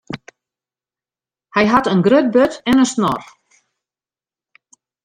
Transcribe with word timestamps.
Hy 1.55 1.65
hat 1.71 1.89
in 1.93 2.01
grut 2.07 2.27
burd 2.33 2.53
en 2.69 2.81
in 2.83 2.91
snor. 2.93 3.23